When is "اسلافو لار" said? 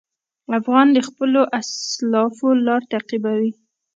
1.59-2.81